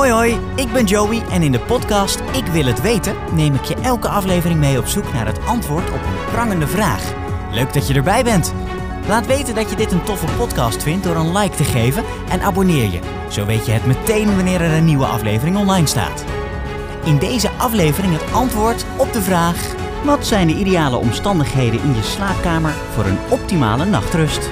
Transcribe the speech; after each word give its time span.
Hoi 0.00 0.12
hoi, 0.12 0.40
ik 0.56 0.72
ben 0.72 0.84
Joey 0.84 1.22
en 1.30 1.42
in 1.42 1.52
de 1.52 1.60
podcast 1.60 2.20
Ik 2.32 2.46
wil 2.46 2.64
het 2.64 2.80
weten 2.80 3.16
neem 3.32 3.54
ik 3.54 3.64
je 3.64 3.74
elke 3.74 4.08
aflevering 4.08 4.60
mee 4.60 4.78
op 4.78 4.86
zoek 4.86 5.12
naar 5.12 5.26
het 5.26 5.46
antwoord 5.46 5.88
op 5.88 5.94
een 6.02 6.32
prangende 6.32 6.66
vraag. 6.66 7.12
Leuk 7.52 7.72
dat 7.72 7.86
je 7.86 7.94
erbij 7.94 8.24
bent. 8.24 8.54
Laat 9.08 9.26
weten 9.26 9.54
dat 9.54 9.70
je 9.70 9.76
dit 9.76 9.92
een 9.92 10.02
toffe 10.02 10.26
podcast 10.36 10.82
vindt 10.82 11.04
door 11.04 11.16
een 11.16 11.36
like 11.36 11.56
te 11.56 11.64
geven 11.64 12.04
en 12.28 12.40
abonneer 12.40 12.90
je. 12.90 13.00
Zo 13.28 13.46
weet 13.46 13.66
je 13.66 13.72
het 13.72 13.86
meteen 13.86 14.36
wanneer 14.36 14.60
er 14.60 14.72
een 14.72 14.84
nieuwe 14.84 15.06
aflevering 15.06 15.56
online 15.56 15.86
staat. 15.86 16.24
In 17.04 17.18
deze 17.18 17.50
aflevering 17.50 18.12
het 18.12 18.32
antwoord 18.32 18.84
op 18.96 19.12
de 19.12 19.22
vraag: 19.22 19.74
wat 20.04 20.26
zijn 20.26 20.46
de 20.46 20.54
ideale 20.54 20.96
omstandigheden 20.96 21.82
in 21.82 21.94
je 21.94 22.02
slaapkamer 22.02 22.74
voor 22.94 23.04
een 23.04 23.18
optimale 23.30 23.84
nachtrust? 23.84 24.50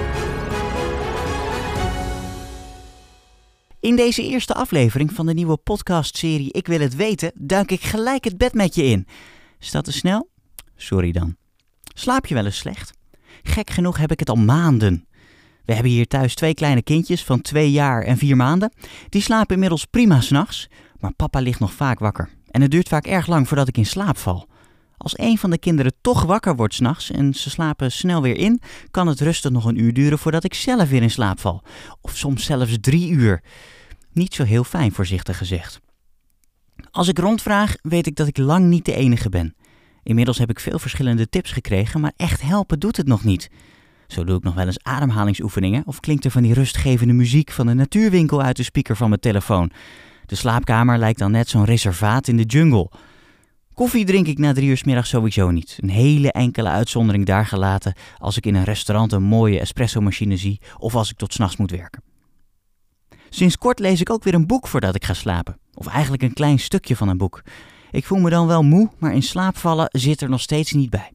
In 3.81 3.97
deze 3.97 4.23
eerste 4.23 4.55
aflevering 4.55 5.13
van 5.13 5.27
de 5.27 5.35
nieuwe 5.35 5.57
podcastserie 5.57 6.53
Ik 6.53 6.67
wil 6.67 6.81
het 6.81 6.97
weten, 6.97 7.33
duik 7.35 7.71
ik 7.71 7.81
gelijk 7.81 8.25
het 8.25 8.39
bed 8.39 8.55
met 8.55 8.75
je 8.75 8.85
in. 8.85 9.07
Is 9.59 9.71
dat 9.71 9.85
te 9.85 9.93
snel? 9.93 10.31
Sorry 10.77 11.13
dan. 11.13 11.37
Slaap 11.95 12.27
je 12.27 12.35
wel 12.35 12.45
eens 12.45 12.57
slecht? 12.57 12.93
Gek 13.43 13.71
genoeg 13.71 13.99
heb 13.99 14.11
ik 14.11 14.19
het 14.19 14.29
al 14.29 14.37
maanden. 14.37 15.07
We 15.65 15.73
hebben 15.73 15.93
hier 15.93 16.07
thuis 16.07 16.35
twee 16.35 16.55
kleine 16.55 16.83
kindjes 16.83 17.25
van 17.25 17.41
twee 17.41 17.71
jaar 17.71 18.03
en 18.03 18.17
vier 18.17 18.37
maanden. 18.37 18.73
Die 19.09 19.23
slapen 19.23 19.55
inmiddels 19.55 19.85
prima 19.85 20.21
s'nachts, 20.21 20.69
maar 21.01 21.13
papa 21.13 21.41
ligt 21.41 21.61
nog 21.61 21.73
vaak 21.73 21.99
wakker. 21.99 22.31
En 22.51 22.63
het 22.63 22.71
duurt 22.71 22.89
vaak 22.89 23.07
erg 23.07 23.27
lang 23.27 23.49
voordat 23.49 23.69
ik 23.69 23.77
in 23.77 23.87
slaap 23.87 24.17
val. 24.17 24.48
Als 24.99 25.19
een 25.19 25.39
van 25.39 25.51
de 25.51 25.59
kinderen 25.59 25.93
toch 26.01 26.23
wakker 26.23 26.57
wordt 26.57 26.75
s'nachts 26.75 27.11
en 27.11 27.35
ze 27.35 27.51
slapen 27.51 27.93
snel 27.93 28.23
weer 28.23 28.37
in, 28.37 28.61
kan 28.91 29.07
het 29.07 29.21
rustig 29.21 29.51
nog 29.51 29.65
een 29.65 29.81
uur 29.81 29.93
duren 29.93 30.19
voordat 30.19 30.45
ik 30.45 30.55
zelf 30.55 30.89
weer 30.89 31.03
in 31.03 31.11
slaap 31.11 31.41
val. 31.41 31.63
Of 32.01 32.17
soms 32.17 32.45
zelfs 32.45 32.77
drie 32.81 33.11
uur. 33.11 33.43
Niet 34.13 34.35
zo 34.35 34.45
heel 34.45 34.65
fijn, 34.65 34.93
voorzichtig 34.93 35.39
gezegd. 35.39 35.81
Als 36.91 37.09
ik 37.09 37.19
rondvraag, 37.19 37.75
weet 37.83 38.07
ik 38.07 38.17
dat 38.17 38.27
ik 38.27 38.39
lang 38.39 38.67
niet 38.67 38.85
de 38.85 38.95
enige 38.95 39.29
ben. 39.29 39.55
Inmiddels 40.03 40.39
heb 40.39 40.51
ik 40.51 40.61
veel 40.61 40.79
verschillende 40.79 41.29
tips 41.29 41.53
gekregen, 41.53 42.01
maar 42.01 42.13
echt 42.17 42.43
helpen 42.43 42.79
doet 42.79 42.97
het 42.97 43.07
nog 43.07 43.25
niet. 43.25 43.51
Zo 44.07 44.25
doe 44.25 44.37
ik 44.37 44.43
nog 44.43 44.55
wel 44.55 44.67
eens 44.67 44.83
ademhalingsoefeningen 44.83 45.83
of 45.87 46.01
klinkt 46.01 46.25
er 46.25 46.31
van 46.31 46.43
die 46.43 46.55
rustgevende 46.55 47.13
muziek 47.13 47.51
van 47.51 47.67
de 47.67 47.75
natuurwinkel 47.75 48.43
uit 48.43 48.57
de 48.57 48.63
speaker 48.63 48.97
van 48.97 49.09
mijn 49.09 49.21
telefoon. 49.21 49.71
De 50.27 50.35
slaapkamer 50.35 50.99
lijkt 50.99 51.19
dan 51.19 51.31
net 51.31 51.49
zo'n 51.49 51.65
reservaat 51.65 52.29
in 52.29 52.37
de 52.37 52.43
jungle. 52.43 52.91
Koffie 53.79 54.05
drink 54.05 54.27
ik 54.27 54.39
na 54.39 54.53
drie 54.53 54.69
uur 54.69 55.03
s 55.03 55.09
sowieso 55.09 55.51
niet. 55.51 55.79
Een 55.81 55.89
hele 55.89 56.33
enkele 56.33 56.69
uitzondering 56.69 57.27
daar 57.27 57.47
gelaten 57.47 57.95
als 58.19 58.37
ik 58.37 58.47
in 58.47 58.55
een 58.55 58.65
restaurant 58.65 59.13
een 59.13 59.23
mooie 59.23 59.61
espresso-machine 59.61 60.37
zie 60.37 60.61
of 60.79 60.95
als 60.95 61.11
ik 61.11 61.17
tot 61.17 61.33
s'nachts 61.33 61.57
moet 61.57 61.71
werken. 61.71 62.03
Sinds 63.29 63.59
kort 63.59 63.79
lees 63.79 64.01
ik 64.01 64.11
ook 64.11 64.25
weer 64.25 64.35
een 64.35 64.47
boek 64.47 64.67
voordat 64.67 64.95
ik 64.95 65.05
ga 65.05 65.15
slapen. 65.15 65.59
Of 65.75 65.87
eigenlijk 65.87 66.23
een 66.23 66.33
klein 66.33 66.59
stukje 66.59 66.97
van 66.97 67.09
een 67.09 67.17
boek. 67.17 67.43
Ik 67.91 68.05
voel 68.05 68.19
me 68.19 68.31
dan 68.31 68.47
wel 68.47 68.63
moe, 68.63 68.91
maar 68.99 69.15
in 69.15 69.23
slaap 69.23 69.57
vallen 69.57 69.89
zit 69.91 70.21
er 70.21 70.29
nog 70.29 70.41
steeds 70.41 70.73
niet 70.73 70.91
bij. 70.91 71.13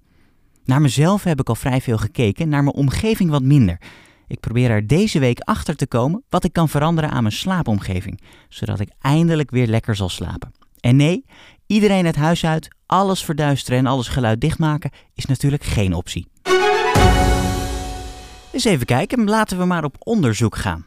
Naar 0.65 0.81
mezelf 0.81 1.23
heb 1.23 1.39
ik 1.39 1.49
al 1.49 1.55
vrij 1.55 1.81
veel 1.81 1.97
gekeken, 1.97 2.49
naar 2.49 2.63
mijn 2.63 2.75
omgeving 2.75 3.29
wat 3.29 3.43
minder. 3.43 3.81
Ik 4.27 4.39
probeer 4.39 4.69
er 4.69 4.87
deze 4.87 5.19
week 5.19 5.39
achter 5.39 5.75
te 5.75 5.87
komen 5.87 6.23
wat 6.29 6.43
ik 6.43 6.53
kan 6.53 6.69
veranderen 6.69 7.09
aan 7.09 7.23
mijn 7.23 7.35
slaapomgeving, 7.35 8.21
zodat 8.49 8.79
ik 8.79 8.89
eindelijk 9.01 9.51
weer 9.51 9.67
lekker 9.67 9.95
zal 9.95 10.09
slapen. 10.09 10.51
En 10.79 10.95
nee, 10.95 11.25
iedereen 11.73 12.05
het 12.05 12.15
huis 12.15 12.45
uit, 12.45 12.67
alles 12.85 13.23
verduisteren 13.23 13.79
en 13.79 13.85
alles 13.85 14.07
geluid 14.07 14.41
dichtmaken 14.41 14.91
is 15.13 15.25
natuurlijk 15.25 15.63
geen 15.63 15.93
optie. 15.93 16.27
Eens 18.51 18.63
even 18.63 18.85
kijken, 18.85 19.23
laten 19.23 19.57
we 19.57 19.65
maar 19.65 19.83
op 19.83 19.95
onderzoek 19.99 20.55
gaan. 20.55 20.85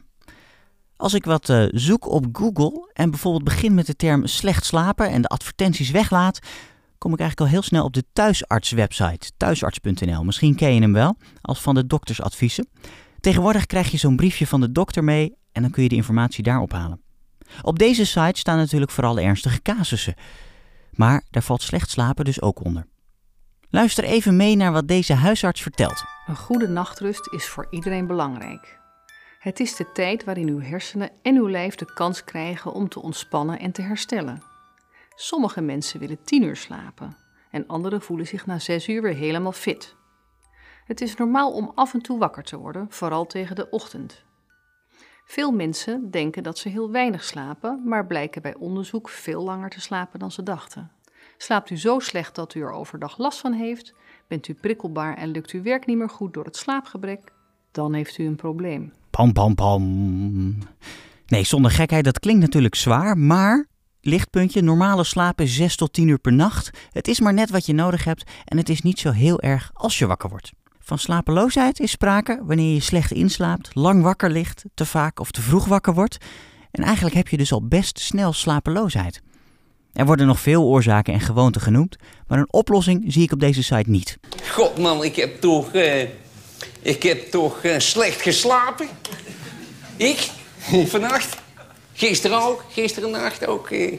Als 0.97 1.15
ik 1.15 1.25
wat 1.25 1.49
uh, 1.49 1.65
zoek 1.71 2.09
op 2.09 2.27
Google 2.33 2.91
en 2.93 3.11
bijvoorbeeld 3.11 3.45
begin 3.45 3.75
met 3.75 3.87
de 3.87 3.97
term 3.97 4.27
slecht 4.27 4.65
slapen 4.65 5.11
en 5.11 5.23
de 5.23 5.29
advertenties 5.29 5.91
weglaat, 5.91 6.39
kom 6.99 7.13
ik 7.13 7.21
eigenlijk 7.21 7.51
al 7.51 7.57
heel 7.57 7.69
snel 7.69 7.85
op 7.85 7.93
de 7.93 8.05
thuisartswebsite, 8.13 9.31
thuisarts.nl. 9.37 10.25
Misschien 10.25 10.55
ken 10.55 10.75
je 10.75 10.81
hem 10.81 10.93
wel, 10.93 11.17
als 11.41 11.61
van 11.61 11.75
de 11.75 11.87
doktersadviezen. 11.87 12.69
Tegenwoordig 13.21 13.67
krijg 13.67 13.91
je 13.91 13.97
zo'n 13.97 14.17
briefje 14.17 14.47
van 14.47 14.61
de 14.61 14.73
dokter 14.73 15.05
mee 15.05 15.35
en 15.53 15.63
dan 15.63 15.71
kun 15.71 15.83
je 15.83 15.89
de 15.89 15.95
informatie 15.95 16.43
daar 16.43 16.61
ophalen. 16.61 17.01
Op 17.63 17.79
deze 17.79 18.05
site 18.05 18.39
staan 18.39 18.57
natuurlijk 18.57 18.91
vooral 18.91 19.19
ernstige 19.19 19.63
casussen. 19.63 20.15
Maar 20.97 21.23
daar 21.31 21.43
valt 21.43 21.63
slecht 21.63 21.91
slapen 21.91 22.25
dus 22.25 22.43
ook 22.43 22.65
onder. 22.65 22.87
Luister 23.71 24.05
even 24.05 24.37
mee 24.37 24.57
naar 24.57 24.73
wat 24.73 24.89
deze 24.89 25.15
huisarts 25.15 25.63
vertelt. 25.63 26.05
Een 26.27 26.37
goede 26.37 26.69
nachtrust 26.69 27.33
is 27.33 27.49
voor 27.49 27.67
iedereen 27.71 28.07
belangrijk. 28.07 28.79
Het 29.39 29.61
is 29.61 29.77
de 29.77 29.93
tijd 29.93 30.25
waarin 30.25 30.49
uw 30.49 30.61
hersenen 30.61 31.11
en 31.23 31.37
uw 31.37 31.49
lijf 31.49 31.75
de 31.75 31.93
kans 31.95 32.25
krijgen 32.25 32.73
om 32.73 32.89
te 32.89 33.03
ontspannen 33.03 33.59
en 33.59 33.73
te 33.73 33.83
herstellen. 33.83 34.43
Sommige 35.15 35.61
mensen 35.61 36.01
willen 36.01 36.25
10 36.25 36.43
uur 36.43 36.57
slapen 36.57 37.17
en 37.51 37.67
anderen 37.67 38.03
voelen 38.03 38.27
zich 38.27 38.47
na 38.47 38.59
6 38.59 38.89
uur 38.89 39.03
weer 39.03 39.15
helemaal 39.15 39.53
fit. 39.53 39.95
Het 40.85 41.01
is 41.01 41.17
normaal 41.17 41.53
om 41.53 41.73
af 41.75 41.95
en 41.95 42.03
toe 42.03 42.19
wakker 42.19 42.43
te 42.43 42.57
worden, 42.57 42.87
vooral 42.89 43.27
tegen 43.27 43.57
de 43.57 43.71
ochtend. 43.71 44.25
Veel 45.29 45.51
mensen 45.51 46.11
denken 46.11 46.43
dat 46.43 46.59
ze 46.59 46.69
heel 46.69 46.91
weinig 46.91 47.25
slapen, 47.25 47.83
maar 47.85 48.07
blijken 48.07 48.43
bij 48.43 48.55
onderzoek 48.55 49.09
veel 49.09 49.43
langer 49.43 49.71
te 49.71 49.81
slapen 49.81 50.19
dan 50.19 50.31
ze 50.31 50.43
dachten. 50.43 50.91
Slaapt 51.37 51.71
u 51.71 51.77
zo 51.77 51.99
slecht 51.99 52.35
dat 52.35 52.55
u 52.55 52.61
er 52.61 52.71
overdag 52.71 53.19
last 53.19 53.39
van 53.39 53.53
heeft? 53.53 53.95
Bent 54.29 54.49
u 54.49 54.55
prikkelbaar 54.55 55.17
en 55.17 55.29
lukt 55.29 55.51
uw 55.51 55.63
werk 55.63 55.87
niet 55.87 55.97
meer 55.97 56.09
goed 56.09 56.35
door 56.35 56.45
het 56.45 56.57
slaapgebrek? 56.57 57.33
Dan 57.71 57.95
heeft 57.95 58.19
u 58.19 58.27
een 58.27 58.37
probleem. 58.37 58.93
Pam, 59.11 59.33
pam, 59.33 59.55
pam. 59.55 60.59
Nee, 61.27 61.45
zonder 61.45 61.71
gekheid, 61.71 62.05
dat 62.05 62.19
klinkt 62.19 62.41
natuurlijk 62.41 62.75
zwaar, 62.75 63.19
maar 63.19 63.67
lichtpuntje, 64.01 64.63
normale 64.63 65.05
slaap 65.05 65.41
is 65.41 65.55
6 65.55 65.77
tot 65.77 65.93
10 65.93 66.09
uur 66.09 66.19
per 66.19 66.33
nacht. 66.33 66.71
Het 66.91 67.09
is 67.09 67.21
maar 67.21 67.35
net 67.35 67.51
wat 67.51 67.67
je 67.67 67.73
nodig 67.73 68.05
hebt 68.05 68.31
en 68.45 68.57
het 68.57 68.69
is 68.69 68.83
niet 68.83 68.99
zo 68.99 69.11
heel 69.11 69.41
erg 69.41 69.71
als 69.75 69.99
je 69.99 70.07
wakker 70.07 70.29
wordt. 70.29 70.53
Van 70.87 70.99
slapeloosheid 70.99 71.81
is 71.81 71.91
sprake 71.91 72.41
wanneer 72.43 72.75
je 72.75 72.81
slecht 72.81 73.13
inslaapt, 73.13 73.71
lang 73.75 74.03
wakker 74.03 74.31
ligt, 74.31 74.65
te 74.75 74.87
vaak 74.87 75.21
of 75.21 75.31
te 75.31 75.43
vroeg 75.43 75.65
wakker 75.65 75.95
wordt. 75.95 76.17
En 76.71 76.85
eigenlijk 76.85 77.15
heb 77.15 77.29
je 77.29 77.37
dus 77.37 77.53
al 77.53 77.67
best 77.67 77.99
snel 77.99 78.33
slapeloosheid. 78.33 79.21
Er 79.93 80.07
worden 80.07 80.27
nog 80.27 80.41
veel 80.41 80.63
oorzaken 80.63 81.15
en 81.15 81.21
gewoonten 81.21 81.61
genoemd, 81.61 81.97
maar 82.27 82.39
een 82.39 82.53
oplossing 82.53 83.05
zie 83.07 83.23
ik 83.23 83.33
op 83.33 83.41
deze 83.41 83.63
site 83.63 83.91
niet. 83.91 84.19
God 84.51 84.79
man, 84.79 85.05
ik 85.05 85.17
heb 85.17 85.41
toch, 85.41 85.75
uh, 85.75 86.03
ik 86.83 87.03
heb 87.03 87.31
toch 87.31 87.65
uh, 87.65 87.79
slecht 87.79 88.21
geslapen. 88.21 88.89
Ik? 89.97 90.31
Vannacht? 90.87 91.37
Gisteren 91.93 92.43
ook, 92.43 92.65
gisteren 92.69 93.11
nacht 93.11 93.47
ook. 93.47 93.71
Uh, 93.71 93.93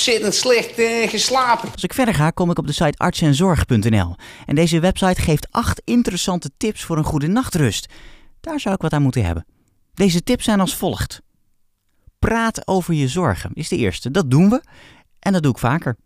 zittend 0.00 0.34
slecht 0.34 0.78
uh, 0.78 1.08
geslapen. 1.08 1.72
Als 1.72 1.82
ik 1.82 1.94
verder 1.94 2.14
ga, 2.14 2.30
kom 2.30 2.50
ik 2.50 2.58
op 2.58 2.66
de 2.66 2.72
site 2.72 2.98
artsenzorg.nl. 2.98 4.14
En 4.46 4.54
deze 4.54 4.80
website 4.80 5.20
geeft 5.20 5.46
acht 5.50 5.82
interessante 5.84 6.50
tips 6.56 6.82
voor 6.82 6.98
een 6.98 7.04
goede 7.04 7.26
nachtrust. 7.26 7.92
Daar 8.40 8.60
zou 8.60 8.74
ik 8.74 8.80
wat 8.80 8.92
aan 8.92 9.02
moeten 9.02 9.24
hebben. 9.24 9.46
Deze 9.94 10.22
tips 10.22 10.44
zijn 10.44 10.60
als 10.60 10.76
volgt. 10.76 11.20
Praat 12.18 12.68
over 12.68 12.94
je 12.94 13.08
zorgen 13.08 13.50
is 13.54 13.68
de 13.68 13.76
eerste. 13.76 14.10
Dat 14.10 14.30
doen 14.30 14.50
we. 14.50 14.62
En 15.18 15.32
dat 15.32 15.42
doe 15.42 15.52
ik 15.52 15.58
vaker. 15.58 15.96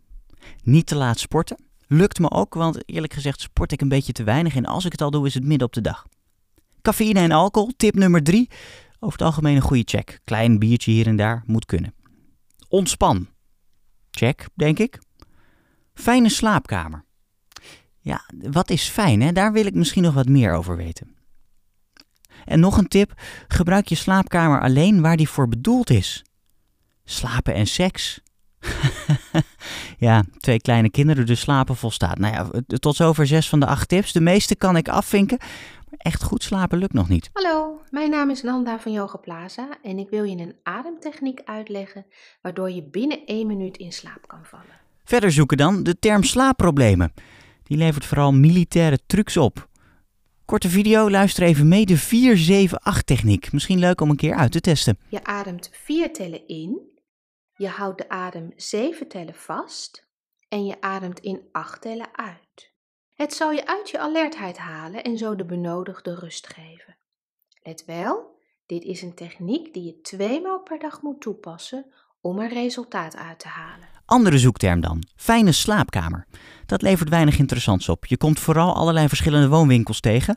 Niet 0.62 0.86
te 0.86 0.94
laat 0.94 1.18
sporten. 1.18 1.56
Lukt 1.86 2.18
me 2.18 2.30
ook, 2.30 2.54
want 2.54 2.88
eerlijk 2.88 3.12
gezegd 3.12 3.40
sport 3.40 3.72
ik 3.72 3.80
een 3.80 3.88
beetje 3.88 4.12
te 4.12 4.22
weinig. 4.22 4.56
En 4.56 4.66
als 4.66 4.84
ik 4.84 4.92
het 4.92 5.00
al 5.00 5.10
doe, 5.10 5.26
is 5.26 5.34
het 5.34 5.44
midden 5.44 5.66
op 5.66 5.72
de 5.72 5.80
dag. 5.80 6.06
Cafeïne 6.82 7.20
en 7.20 7.32
alcohol, 7.32 7.72
tip 7.76 7.94
nummer 7.94 8.22
drie. 8.22 8.50
Over 9.00 9.18
het 9.18 9.26
algemeen 9.26 9.56
een 9.56 9.62
goede 9.62 9.82
check. 9.84 10.20
Klein 10.24 10.58
biertje 10.58 10.90
hier 10.90 11.06
en 11.06 11.16
daar 11.16 11.42
moet 11.46 11.66
kunnen. 11.66 11.94
Ontspan. 12.68 13.26
Check, 14.10 14.48
denk 14.54 14.78
ik. 14.78 14.98
Fijne 15.94 16.28
slaapkamer. 16.28 17.04
Ja, 18.00 18.24
wat 18.50 18.70
is 18.70 18.88
fijn, 18.88 19.22
hè? 19.22 19.32
Daar 19.32 19.52
wil 19.52 19.66
ik 19.66 19.74
misschien 19.74 20.02
nog 20.02 20.14
wat 20.14 20.28
meer 20.28 20.52
over 20.52 20.76
weten. 20.76 21.16
En 22.44 22.60
nog 22.60 22.76
een 22.76 22.88
tip: 22.88 23.22
gebruik 23.48 23.88
je 23.88 23.94
slaapkamer 23.94 24.60
alleen 24.60 25.00
waar 25.00 25.16
die 25.16 25.28
voor 25.28 25.48
bedoeld 25.48 25.90
is. 25.90 26.24
Slapen 27.04 27.54
en 27.54 27.66
seks. 27.66 28.20
ja, 29.98 30.24
twee 30.38 30.60
kleine 30.60 30.90
kinderen, 30.90 31.26
dus 31.26 31.40
slapen 31.40 31.76
volstaat. 31.76 32.18
Nou 32.18 32.34
ja, 32.34 32.60
tot 32.78 32.96
zover 32.96 33.26
zes 33.26 33.48
van 33.48 33.60
de 33.60 33.66
acht 33.66 33.88
tips. 33.88 34.12
De 34.12 34.20
meeste 34.20 34.56
kan 34.56 34.76
ik 34.76 34.88
afvinken, 34.88 35.38
echt 36.02 36.22
goed 36.22 36.42
slapen 36.42 36.78
lukt 36.78 36.92
nog 36.92 37.08
niet. 37.08 37.30
Hallo, 37.32 37.80
mijn 37.90 38.10
naam 38.10 38.30
is 38.30 38.42
Nanda 38.42 38.80
van 38.80 38.92
Yoga 38.92 39.16
Plaza 39.16 39.68
en 39.82 39.98
ik 39.98 40.10
wil 40.10 40.24
je 40.24 40.36
een 40.36 40.56
ademtechniek 40.62 41.40
uitleggen 41.44 42.06
waardoor 42.42 42.70
je 42.70 42.82
binnen 42.82 43.26
één 43.26 43.46
minuut 43.46 43.76
in 43.76 43.92
slaap 43.92 44.26
kan 44.26 44.44
vallen. 44.44 44.80
Verder 45.04 45.32
zoeken 45.32 45.56
dan 45.56 45.82
de 45.82 45.98
term 45.98 46.22
slaapproblemen. 46.22 47.12
Die 47.62 47.76
levert 47.76 48.06
vooral 48.06 48.32
militaire 48.32 48.98
trucs 49.06 49.36
op. 49.36 49.68
Korte 50.44 50.68
video, 50.68 51.10
luister 51.10 51.42
even 51.42 51.68
mee, 51.68 51.86
de 51.86 52.68
4-7-8 53.00 53.04
techniek. 53.04 53.52
Misschien 53.52 53.78
leuk 53.78 54.00
om 54.00 54.10
een 54.10 54.16
keer 54.16 54.34
uit 54.34 54.52
te 54.52 54.60
testen. 54.60 54.98
Je 55.08 55.24
ademt 55.24 55.70
vier 55.72 56.12
tellen 56.12 56.46
in, 56.48 56.80
je 57.56 57.68
houdt 57.68 57.98
de 57.98 58.08
adem 58.08 58.52
zeven 58.56 59.08
tellen 59.08 59.34
vast 59.34 60.08
en 60.48 60.66
je 60.66 60.80
ademt 60.80 61.18
in 61.18 61.40
acht 61.52 61.82
tellen 61.82 62.08
uit. 62.12 62.69
Het 63.20 63.34
zal 63.34 63.52
je 63.52 63.66
uit 63.66 63.90
je 63.90 63.98
alertheid 63.98 64.58
halen 64.58 65.02
en 65.02 65.18
zo 65.18 65.36
de 65.36 65.44
benodigde 65.44 66.14
rust 66.14 66.46
geven. 66.46 66.96
Let 67.62 67.84
wel, 67.86 68.38
Dit 68.66 68.84
is 68.84 69.02
een 69.02 69.14
techniek 69.14 69.74
die 69.74 69.84
je 69.84 70.00
tweemaal 70.00 70.60
per 70.60 70.78
dag 70.78 71.02
moet 71.02 71.20
toepassen 71.20 71.86
om 72.20 72.38
er 72.38 72.52
resultaat 72.52 73.16
uit 73.16 73.38
te 73.38 73.48
halen. 73.48 73.88
Andere 74.04 74.38
zoekterm 74.38 74.80
dan. 74.80 75.02
Fijne 75.16 75.52
slaapkamer. 75.52 76.26
Dat 76.66 76.82
levert 76.82 77.08
weinig 77.08 77.38
interessants 77.38 77.88
op. 77.88 78.06
Je 78.06 78.16
komt 78.16 78.40
vooral 78.40 78.74
allerlei 78.74 79.08
verschillende 79.08 79.48
woonwinkels 79.48 80.00
tegen. 80.00 80.36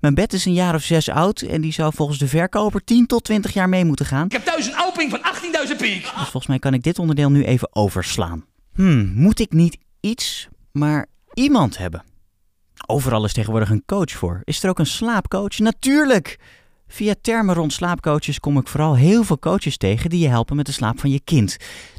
Mijn 0.00 0.14
bed 0.14 0.32
is 0.32 0.44
een 0.44 0.52
jaar 0.52 0.74
of 0.74 0.82
zes 0.82 1.08
oud 1.08 1.40
en 1.40 1.60
die 1.60 1.72
zou 1.72 1.94
volgens 1.94 2.18
de 2.18 2.28
verkoper 2.28 2.84
10 2.84 3.06
tot 3.06 3.24
20 3.24 3.52
jaar 3.52 3.68
mee 3.68 3.84
moeten 3.84 4.06
gaan. 4.06 4.26
Ik 4.26 4.32
heb 4.32 4.44
thuis 4.44 4.66
een 4.66 4.84
opening 4.86 5.10
van 5.10 5.20
18.000 5.68 5.76
piek. 5.76 6.02
Dus 6.02 6.12
volgens 6.12 6.46
mij 6.46 6.58
kan 6.58 6.74
ik 6.74 6.82
dit 6.82 6.98
onderdeel 6.98 7.30
nu 7.30 7.44
even 7.44 7.74
overslaan. 7.74 8.44
Hmm, 8.74 9.12
moet 9.14 9.40
ik 9.40 9.52
niet 9.52 9.78
iets, 10.00 10.48
maar 10.72 11.06
iemand 11.34 11.78
hebben? 11.78 12.10
Overal 12.92 13.24
is 13.24 13.32
tegenwoordig 13.32 13.70
een 13.70 13.82
coach 13.86 14.10
voor. 14.10 14.40
Is 14.44 14.62
er 14.62 14.68
ook 14.68 14.78
een 14.78 14.86
slaapcoach? 14.86 15.58
Natuurlijk! 15.58 16.38
Via 16.88 17.14
termen 17.20 17.54
rond 17.54 17.72
slaapcoaches 17.72 18.40
kom 18.40 18.58
ik 18.58 18.68
vooral 18.68 18.96
heel 18.96 19.24
veel 19.24 19.38
coaches 19.38 19.76
tegen 19.76 20.10
die 20.10 20.20
je 20.20 20.28
helpen 20.28 20.56
met 20.56 20.66
de 20.66 20.72
slaap 20.72 21.00
van 21.00 21.10
je 21.10 21.20
kind. 21.24 21.56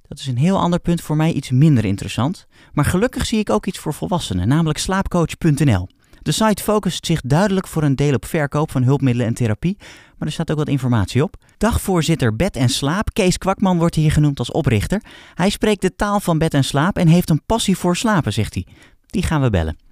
Dat 0.08 0.20
is 0.20 0.28
een 0.28 0.38
heel 0.38 0.60
ander 0.60 0.80
punt 0.80 1.02
voor 1.02 1.16
mij 1.16 1.32
iets 1.32 1.52
minder 1.52 1.86
interessant. 1.86 2.48
Maar 2.74 2.86
gelukkig 2.86 3.26
zie 3.26 3.40
ik 3.40 3.50
ook 3.50 3.66
iets 3.66 3.80
voor 3.80 3.94
volwassenen, 3.94 4.48
namelijk 4.48 4.80
slaapcoach.nl. 4.80 5.88
De 6.22 6.32
site 6.32 6.64
focust 6.64 7.06
zich 7.06 7.22
duidelijk 7.22 7.68
voor 7.68 7.84
een 7.84 7.96
deel 7.96 8.14
op 8.14 8.26
verkoop 8.26 8.72
van 8.72 8.84
hulpmiddelen 8.84 9.28
en 9.28 9.34
therapie, 9.34 9.78
maar 10.18 10.28
er 10.28 10.34
staat 10.34 10.52
ook 10.52 10.58
wat 10.58 10.68
informatie 10.68 11.24
op. 11.24 11.36
Dagvoorzitter 11.58 12.36
Bed 12.36 12.56
en 12.56 12.70
Slaap, 12.70 13.14
Kees 13.14 13.38
Kwakman 13.38 13.78
wordt 13.78 13.96
hier 13.96 14.12
genoemd 14.12 14.40
als 14.40 14.52
oprichter. 14.52 15.02
Hij 15.34 15.50
spreekt 15.50 15.82
de 15.82 15.96
taal 15.96 16.20
van 16.20 16.38
bed 16.38 16.54
en 16.54 16.64
slaap 16.64 16.98
en 16.98 17.08
heeft 17.08 17.30
een 17.30 17.46
passie 17.46 17.78
voor 17.78 17.96
slapen, 17.96 18.34
zegt 18.34 18.54
hij. 18.54 18.66
Die 19.08 19.24
gaan 19.24 19.42
we 19.42 19.50
bellen. 19.50 19.83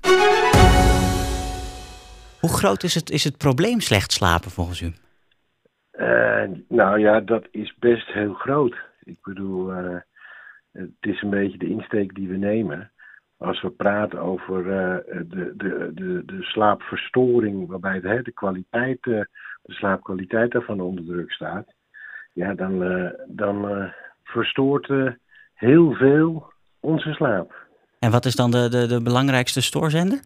Hoe 2.42 2.50
groot 2.50 2.84
is 2.84 2.96
het, 2.96 3.10
is 3.10 3.24
het 3.24 3.38
probleem 3.38 3.80
slecht 3.80 4.12
slapen 4.12 4.52
volgens 4.52 4.82
u? 4.82 4.94
Uh, 5.92 6.44
nou 6.68 7.00
ja, 7.00 7.20
dat 7.20 7.48
is 7.52 7.76
best 7.80 8.08
heel 8.08 8.34
groot. 8.34 8.76
Ik 9.04 9.18
bedoel, 9.22 9.72
uh, 9.72 10.00
het 10.72 10.90
is 11.00 11.22
een 11.22 11.30
beetje 11.30 11.58
de 11.58 11.70
insteek 11.70 12.16
die 12.16 12.28
we 12.28 12.38
nemen. 12.38 12.92
Als 13.38 13.62
we 13.62 13.70
praten 13.70 14.20
over 14.20 14.66
uh, 14.66 14.98
de, 15.30 15.54
de, 15.58 15.92
de, 15.94 16.24
de 16.26 16.44
slaapverstoring, 16.44 17.68
waarbij 17.68 18.00
de, 18.00 18.22
de 18.24 18.32
kwaliteit, 18.32 19.04
de 19.04 19.28
slaapkwaliteit 19.64 20.52
daarvan 20.52 20.80
onder 20.80 21.06
druk 21.06 21.32
staat, 21.32 21.74
ja, 22.34 22.54
dan, 22.54 22.80
dan 23.28 23.92
verstoort 24.24 24.88
heel 25.54 25.94
veel 25.94 26.54
onze 26.80 27.14
slaap. 27.14 27.54
En 28.00 28.12
wat 28.12 28.26
is 28.26 28.36
dan 28.36 28.52
de, 28.52 28.70
de, 28.70 28.88
de 28.88 29.02
belangrijkste 29.02 29.62
stoorzender? 29.62 30.20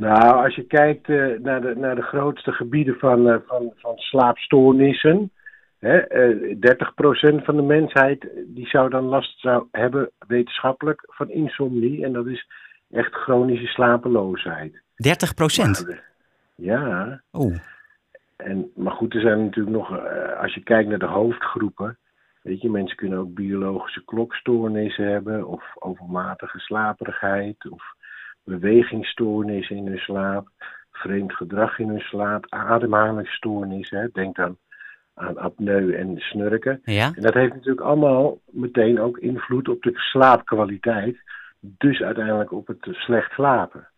Nou, 0.00 0.44
als 0.44 0.54
je 0.54 0.62
kijkt 0.62 1.08
uh, 1.08 1.38
naar, 1.38 1.60
de, 1.60 1.74
naar 1.76 1.94
de 1.94 2.02
grootste 2.02 2.52
gebieden 2.52 2.94
van, 2.98 3.26
uh, 3.28 3.36
van, 3.46 3.72
van 3.76 3.96
slaapstoornissen. 3.96 5.30
Hè, 5.78 6.28
uh, 6.30 6.56
30% 7.40 7.44
van 7.44 7.56
de 7.56 7.62
mensheid 7.62 8.28
die 8.46 8.66
zou 8.66 8.90
dan 8.90 9.04
last 9.04 9.40
zou 9.40 9.66
hebben, 9.70 10.10
wetenschappelijk, 10.26 11.04
van 11.06 11.30
insomnie. 11.30 12.04
En 12.04 12.12
dat 12.12 12.26
is 12.26 12.46
echt 12.90 13.14
chronische 13.14 13.66
slapeloosheid. 13.66 14.72
30%? 14.72 15.98
ja. 16.54 17.20
Oeh. 17.32 17.58
En, 18.36 18.70
maar 18.74 18.92
goed, 18.92 19.14
er 19.14 19.20
zijn 19.20 19.44
natuurlijk 19.44 19.76
nog, 19.76 19.90
als 20.40 20.54
je 20.54 20.62
kijkt 20.62 20.88
naar 20.88 20.98
de 20.98 21.06
hoofdgroepen. 21.06 21.98
Weet 22.42 22.60
je, 22.60 22.70
mensen 22.70 22.96
kunnen 22.96 23.18
ook 23.18 23.34
biologische 23.34 24.04
klokstoornissen 24.04 25.06
hebben, 25.06 25.46
of 25.46 25.64
overmatige 25.74 26.58
slaperigheid, 26.58 27.70
of 27.70 27.82
bewegingsstoornissen 28.44 29.76
in 29.76 29.86
hun 29.86 29.98
slaap, 29.98 30.48
vreemd 30.90 31.32
gedrag 31.32 31.78
in 31.78 31.88
hun 31.88 32.00
slaap, 32.00 32.46
ademhalingsstoornissen. 32.48 34.10
Denk 34.12 34.36
dan 34.36 34.56
aan 35.14 35.38
apneu 35.38 35.94
en 35.94 36.18
snurken. 36.18 36.80
Ja? 36.84 37.12
En 37.14 37.22
dat 37.22 37.34
heeft 37.34 37.52
natuurlijk 37.52 37.86
allemaal 37.86 38.38
meteen 38.50 39.00
ook 39.00 39.18
invloed 39.18 39.68
op 39.68 39.82
de 39.82 39.92
slaapkwaliteit. 39.94 41.16
Dus 41.60 42.00
uiteindelijk 42.00 42.52
op 42.52 42.66
het 42.66 42.88
slecht 42.90 43.32
slapen. 43.32 43.88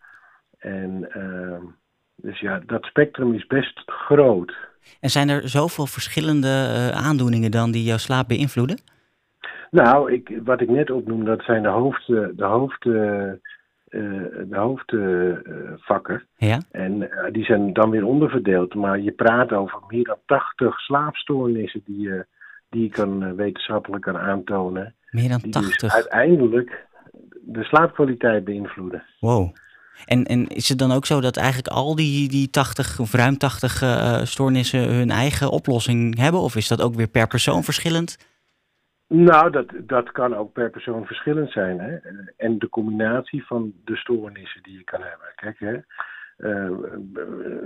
En 0.59 1.09
uh, 1.17 1.71
dus 2.17 2.41
ja, 2.41 2.61
dat 2.67 2.85
spectrum 2.85 3.35
is 3.35 3.47
best 3.47 3.83
groot. 3.87 4.55
En 5.01 5.11
zijn 5.11 5.29
er 5.29 5.49
zoveel 5.49 5.87
verschillende 5.87 6.49
uh, 6.49 6.89
aandoeningen 6.89 7.51
dan 7.51 7.71
die 7.71 7.85
jouw 7.85 7.97
slaap 7.97 8.29
beïnvloeden? 8.29 8.79
Nou, 9.71 10.13
ik, 10.13 10.41
wat 10.45 10.61
ik 10.61 10.69
net 10.69 10.91
opnoem, 10.91 11.25
dat 11.25 11.43
zijn 11.43 11.63
de 11.63 11.69
hoofd, 11.69 12.07
de 12.07 12.45
hoofd 12.45 12.85
uh, 12.85 13.33
de 13.93 14.57
hoofdvakken. 14.57 16.27
ja? 16.37 16.61
En 16.71 17.01
uh, 17.01 17.09
die 17.33 17.45
zijn 17.45 17.73
dan 17.73 17.91
weer 17.91 18.05
onderverdeeld. 18.05 18.75
Maar 18.75 19.01
je 19.01 19.13
praat 19.13 19.53
over 19.53 19.79
meer 19.89 20.05
dan 20.05 20.19
80 20.27 20.81
slaapstoornissen 20.81 21.83
die 21.85 22.01
je, 22.01 22.27
die 22.69 22.91
kan, 22.91 23.23
uh, 23.23 23.33
wetenschappelijk 23.33 24.03
kan 24.03 24.19
aantonen. 24.19 24.95
Meer 25.11 25.29
dan 25.29 25.39
die 25.43 25.53
80? 25.53 25.81
Dus 25.81 25.93
uiteindelijk 25.93 26.87
de 27.45 27.65
slaapkwaliteit 27.65 28.45
beïnvloeden. 28.45 29.03
Wow. 29.21 29.55
En, 30.05 30.25
en 30.25 30.47
is 30.47 30.69
het 30.69 30.79
dan 30.79 30.93
ook 30.93 31.07
zo 31.07 31.21
dat 31.21 31.37
eigenlijk 31.37 31.69
al 31.69 31.95
die, 31.95 32.29
die 32.29 32.51
80 32.51 33.01
of 33.01 33.13
ruim 33.13 33.39
80 33.39 33.83
uh, 33.83 34.21
stoornissen 34.23 34.95
hun 34.95 35.11
eigen 35.11 35.51
oplossing 35.51 36.19
hebben? 36.19 36.41
Of 36.41 36.57
is 36.57 36.69
dat 36.69 36.83
ook 36.83 36.95
weer 36.95 37.09
per 37.09 37.27
persoon 37.27 37.65
verschillend? 37.65 38.17
Nou, 39.15 39.51
dat, 39.51 39.67
dat 39.77 40.13
kan 40.13 40.37
ook 40.37 40.53
per 40.53 40.71
persoon 40.71 41.07
verschillend 41.07 41.51
zijn. 41.51 41.81
Hè? 41.81 41.97
En 42.37 42.59
de 42.59 42.69
combinatie 42.69 43.47
van 43.47 43.73
de 43.85 43.97
stoornissen 43.97 44.63
die 44.63 44.79
je 44.79 44.85
kan 44.85 45.01
hebben. 45.01 45.27
Kijk, 45.35 45.59
hè? 45.59 45.77
Uh, 46.39 46.71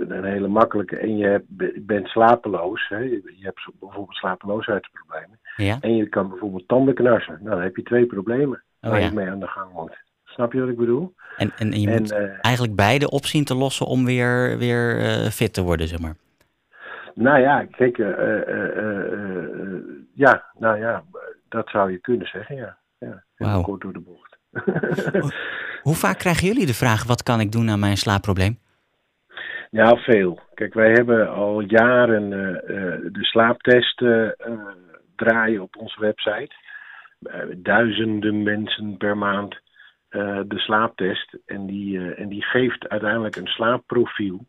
een 0.07 0.23
hele 0.23 0.47
makkelijke. 0.47 0.97
En 0.97 1.17
je 1.17 1.25
hebt, 1.25 1.85
bent 1.85 2.07
slapeloos. 2.07 2.87
Hè? 2.87 2.97
Je, 2.97 3.21
hebt 3.39 3.69
bijvoorbeeld 3.79 4.17
slapeloosheidsproblemen. 4.17 5.39
Ja? 5.55 5.77
En 5.81 5.95
je 5.95 6.09
kan 6.09 6.29
bijvoorbeeld 6.29 6.67
tanden 6.67 6.93
knarsen. 6.93 7.37
Nou, 7.39 7.49
dan 7.49 7.61
heb 7.61 7.75
je 7.75 7.83
twee 7.83 8.05
problemen 8.05 8.63
Oh, 8.81 8.89
waar 8.89 8.99
ja. 8.99 9.05
je 9.05 9.13
mee 9.13 9.29
aan 9.29 9.39
de 9.39 9.47
gang 9.47 9.73
moet. 9.73 9.97
Snap 10.23 10.53
je 10.53 10.59
wat 10.59 10.69
ik 10.69 10.77
bedoel? 10.77 11.13
En, 11.37 11.51
en, 11.57 11.71
en 11.71 11.81
je 11.81 11.89
En, 11.89 12.01
moet 12.01 12.11
eh, 12.11 12.29
eigenlijk 12.41 12.75
beide 12.75 13.09
opzien 13.09 13.43
te 13.43 13.55
lossen 13.55 13.85
om 13.85 14.05
weer, 14.05 14.57
weer 14.57 14.99
uh, 14.99 15.25
fit 15.25 15.53
te 15.53 15.63
worden, 15.63 15.87
zeg 15.87 15.99
maar. 15.99 16.15
Nou 17.13 17.39
ja, 17.39 17.65
kijk, 17.71 17.97
ja, 20.13 20.43
nou 20.59 20.79
ja, 20.79 21.03
dat 21.49 21.69
zou 21.69 21.91
je 21.91 21.97
kunnen 21.97 22.27
zeggen, 22.27 22.55
ja. 22.55 22.77
ja 23.37 23.61
kort 23.61 23.81
door 23.81 23.93
de 23.93 23.99
bocht. 23.99 24.37
Hoe 25.87 25.95
vaak 25.95 26.17
krijgen 26.17 26.47
jullie 26.47 26.65
de 26.65 26.73
vraag, 26.73 27.03
wat 27.03 27.23
kan 27.23 27.39
ik 27.39 27.51
doen 27.51 27.69
aan 27.69 27.79
mijn 27.79 27.97
slaapprobleem? 27.97 28.59
Nou, 29.71 29.99
veel. 29.99 30.39
Kijk, 30.53 30.73
wij 30.73 30.91
hebben 30.91 31.29
al 31.29 31.59
jaren 31.59 32.31
uh, 32.31 32.39
uh, 32.39 33.11
de 33.11 33.25
slaaptest 33.25 34.01
uh, 34.01 34.29
draaien 35.15 35.61
op 35.61 35.75
onze 35.77 35.99
website. 35.99 36.53
duizenden 37.57 38.43
mensen 38.43 38.97
per 38.97 39.17
maand 39.17 39.65
de 40.47 40.59
slaaptest. 40.59 41.37
En 41.45 41.65
die, 41.65 42.13
en 42.13 42.29
die 42.29 42.43
geeft 42.43 42.89
uiteindelijk 42.89 43.35
een 43.35 43.47
slaapprofiel. 43.47 44.45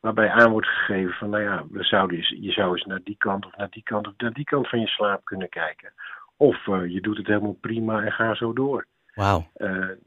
Waarbij 0.00 0.30
aan 0.30 0.50
wordt 0.50 0.66
gegeven 0.66 1.14
van, 1.14 1.30
nou 1.30 1.42
ja, 1.42 1.64
we 1.70 1.84
zouden, 1.84 2.42
je 2.42 2.52
zou 2.52 2.72
eens 2.72 2.84
naar 2.84 3.00
die 3.04 3.16
kant 3.18 3.46
of 3.46 3.56
naar 3.56 3.70
die 3.70 3.82
kant 3.82 4.06
of 4.06 4.12
naar 4.16 4.32
die 4.32 4.44
kant 4.44 4.68
van 4.68 4.80
je 4.80 4.86
slaap 4.86 5.24
kunnen 5.24 5.48
kijken. 5.48 5.92
Of 6.36 6.66
je 6.66 7.00
doet 7.00 7.16
het 7.16 7.26
helemaal 7.26 7.58
prima 7.60 8.02
en 8.02 8.12
ga 8.12 8.34
zo 8.34 8.52
door. 8.52 8.86
Wauw. 9.14 9.46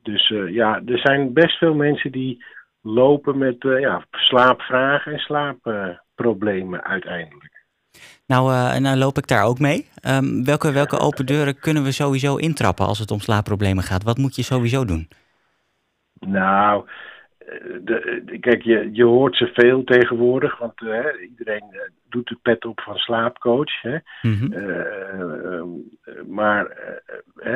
dus 0.03 0.27
ja, 0.47 0.81
er 0.85 0.99
zijn 0.99 1.33
best 1.33 1.57
veel 1.57 1.73
mensen 1.73 2.11
die 2.11 2.45
lopen 2.81 3.37
met 3.37 3.55
ja, 3.59 4.05
slaapvragen 4.11 5.13
en 5.13 5.19
slaapproblemen 5.19 6.83
uiteindelijk. 6.83 7.57
Nou, 8.27 8.51
uh, 8.51 8.77
nou 8.77 8.97
loop 8.97 9.17
ik 9.17 9.27
daar 9.27 9.43
ook 9.43 9.59
mee. 9.59 9.85
Um, 10.07 10.43
welke, 10.45 10.71
welke 10.71 10.99
open 10.99 11.25
deuren 11.25 11.59
kunnen 11.59 11.83
we 11.83 11.91
sowieso 11.91 12.35
intrappen 12.35 12.85
als 12.85 12.99
het 12.99 13.11
om 13.11 13.19
slaapproblemen 13.19 13.83
gaat? 13.83 14.03
Wat 14.03 14.17
moet 14.17 14.35
je 14.35 14.43
sowieso 14.43 14.85
doen? 14.85 15.07
Nou, 16.19 16.87
de, 17.81 18.21
de, 18.25 18.39
kijk, 18.39 18.61
je, 18.61 18.89
je 18.91 19.03
hoort 19.03 19.35
ze 19.35 19.51
veel 19.53 19.83
tegenwoordig, 19.83 20.57
want 20.57 20.81
iedereen 21.29 21.63
doet 22.09 22.27
de 22.27 22.37
pet 22.41 22.65
op 22.65 22.81
van 22.81 22.95
slaapcoach. 22.95 23.81
Hè? 23.81 23.97
Mm 24.21 24.37
-hmm. 24.37 24.53
Maar 26.37 26.65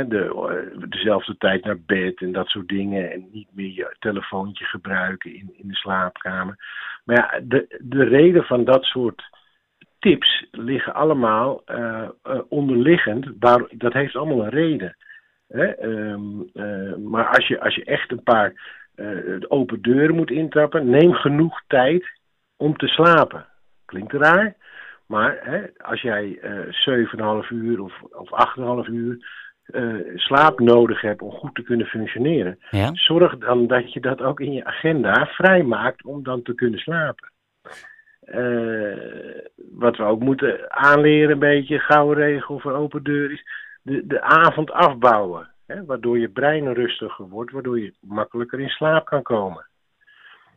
de, 0.07 0.85
dezelfde 0.89 1.37
tijd 1.37 1.63
naar 1.63 1.79
bed 1.85 2.21
en 2.21 2.31
dat 2.31 2.47
soort 2.47 2.67
dingen. 2.67 3.11
En 3.11 3.27
niet 3.31 3.47
meer 3.51 3.73
je 3.73 3.95
telefoontje 3.99 4.65
gebruiken 4.65 5.33
in, 5.33 5.53
in 5.57 5.67
de 5.67 5.75
slaapkamer. 5.75 6.55
Maar 7.03 7.15
ja, 7.15 7.39
de, 7.43 7.79
de 7.79 8.03
reden 8.03 8.43
van 8.43 8.63
dat 8.63 8.83
soort 8.83 9.23
tips 9.99 10.47
liggen 10.51 10.93
allemaal 10.93 11.63
onderliggend. 12.49 13.41
Dat 13.71 13.93
heeft 13.93 14.15
allemaal 14.15 14.43
een 14.43 14.49
reden. 14.49 14.97
Hè? 15.47 15.85
Uh, 15.87 16.95
maar 16.95 17.27
als 17.27 17.47
je, 17.47 17.61
als 17.61 17.75
je 17.75 17.83
echt 17.83 18.11
een 18.11 18.23
paar 18.23 18.53
open 19.47 19.81
deuren 19.81 20.15
moet 20.15 20.31
intrappen, 20.31 20.89
neem 20.89 21.13
genoeg 21.13 21.61
tijd 21.67 22.19
om 22.57 22.77
te 22.77 22.87
slapen. 22.87 23.45
Klinkt 23.85 24.13
raar, 24.13 24.55
maar 25.11 25.39
hè, 25.41 25.61
als 25.77 26.01
jij 26.01 26.39
uh, 26.43 27.43
7,5 27.43 27.49
uur 27.49 27.81
of, 27.81 28.01
of 28.11 28.29
8,5 28.85 28.91
uur 28.91 29.27
uh, 29.67 30.17
slaap 30.17 30.59
nodig 30.59 31.01
hebt 31.01 31.21
om 31.21 31.31
goed 31.31 31.55
te 31.55 31.61
kunnen 31.61 31.85
functioneren, 31.85 32.59
ja? 32.69 32.89
zorg 32.93 33.37
dan 33.37 33.67
dat 33.67 33.93
je 33.93 33.99
dat 33.99 34.21
ook 34.21 34.39
in 34.39 34.51
je 34.51 34.65
agenda 34.65 35.25
vrijmaakt 35.25 36.03
om 36.03 36.23
dan 36.23 36.41
te 36.41 36.55
kunnen 36.55 36.79
slapen. 36.79 37.31
Eh, 38.21 38.95
wat 39.71 39.97
we 39.97 40.03
ook 40.03 40.19
moeten 40.19 40.71
aanleren, 40.71 41.31
een 41.31 41.39
beetje, 41.39 41.79
gouden 41.79 42.23
regel 42.23 42.59
voor 42.59 42.73
open 42.73 43.03
deur, 43.03 43.31
is 43.31 43.43
de, 43.81 44.07
de 44.07 44.21
avond 44.21 44.71
afbouwen. 44.71 45.49
Hè, 45.67 45.85
waardoor 45.85 46.19
je 46.19 46.29
brein 46.29 46.73
rustiger 46.73 47.27
wordt, 47.27 47.51
waardoor 47.51 47.79
je 47.79 47.93
makkelijker 47.99 48.59
in 48.59 48.69
slaap 48.69 49.05
kan 49.05 49.21
komen. 49.21 49.65